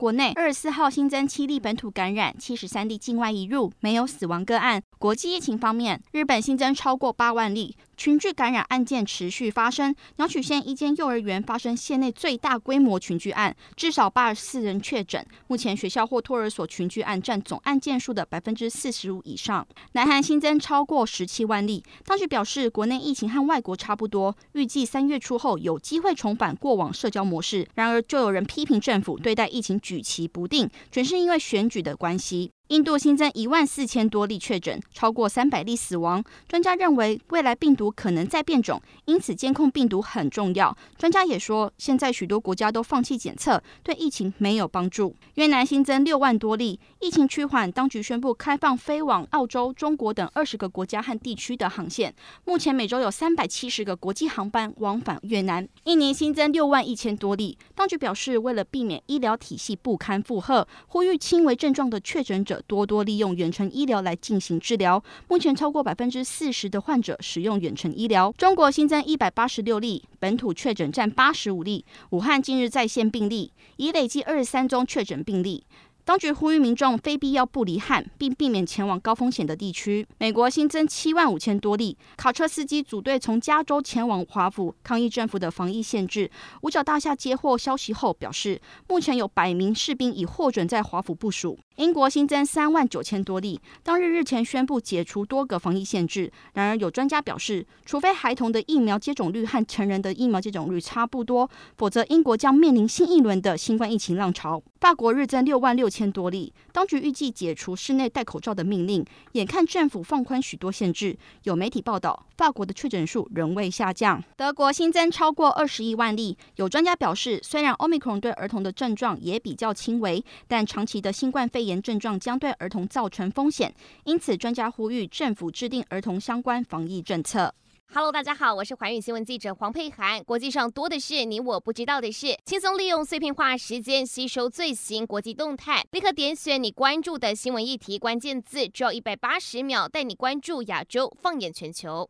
[0.00, 4.82] 国内二十四号新增七例本土感染，七十三例境外移入，没有死亡个案。
[4.98, 7.76] 国际疫情方面，日本新增超过八万例。
[7.98, 15.22] 群聚感染案件持续发生，鸟取县一间幼儿园发生县内最大规模群聚案，至少八十四人确诊。
[15.48, 19.66] 目前学校或托儿所群聚案占总案件数的百分之四十五以上。
[19.92, 27.68] 南韩新增超过十七万例，当局表示国内疫情和外国差不多，预计三月初后有机会重返过往社交模式。
[27.74, 32.52] 然而，就有人批评政府对待疫情举棋不定，全是因为选举的关系。
[32.70, 36.22] 印度新增一万四千多例确诊，超过三百例死亡。
[36.46, 40.76] 专家认为，未来病毒可能再变种，因此监控病毒很重要。
[40.96, 45.16] 专家也说，现在许多国家都放弃检测，对疫情没有帮助。
[45.34, 52.14] 越南新增六万多例，疫情趋缓，当局宣布开放飞往澳洲、中国等二十个国家和地区的航线。
[52.44, 55.68] 目前每周有三百七十个国际航班往返越南。
[55.86, 62.59] 印尼新增六万一千多例，当局表示，为了避免医疗体系不堪负荷，呼吁轻微症状的确诊者。
[62.66, 65.02] 多多利用远程医疗来进行治疗。
[65.28, 68.32] 目前超过百分之四十的患者使用远程医疗。
[68.36, 71.84] 中国新增一百八十六例，本土确诊占八十五例。
[72.10, 75.64] 武汉近日再现病例，已累计二十三宗确诊病例。
[76.02, 80.04] 当局呼吁民众非必要不离汉，并避免前往高风险的地区。
[80.18, 86.28] 美国新增七万五千多例，卡车司机组队从加州前往华府抗议政府的防疫限制。
[86.62, 91.56] 五角大厦接获消息后表示，目前有百名士兵已获准在华府部署。
[91.80, 96.30] 英国新增三万九千多例，当日日前宣布解除多个防疫限制。
[96.52, 104.62] 然而有专家表示，除非孩童的疫苗接种率和成人的疫苗接种率差不多，否则英国将面临新一轮的新冠疫情浪潮。
[104.78, 106.10] 法国日增六万六千。
[106.10, 109.04] 多例，当局预计解除室内戴口罩的命令。
[109.32, 114.20] 眼看政府放宽许多限制，有媒体报道，法国的确诊数仍未下降。
[114.36, 123.74] 德国新增超过二十一万例，有专家表示，虽然 Omicron 对儿童的症状也比较轻微，但长期的新冠肺炎症状将对儿童造成风险。
[124.04, 127.54] 因此，专家呼吁政府制定儿童相关防疫政策。
[127.92, 130.22] Hello，大家好，我是寰宇新闻记者黄佩涵。
[130.22, 142.08] 国际上多的是你我不知道的事，轻松利用碎片化时间吸收最新国际动态，立刻点选你关注的新闻议题关键字，只要一百八十秒带你关注亚洲，放眼全球。